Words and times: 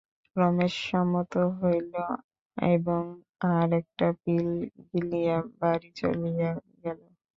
রমেশ 0.35 0.73
সম্মত 0.87 1.31
হইল 1.57 1.93
এবং 2.57 3.01
আর-একটা 3.53 4.07
পিল 4.21 4.49
গিলিয়া 4.89 5.37
বাড়ি 5.59 5.89
চলিয়া 5.99 6.51
গেল। 6.83 6.99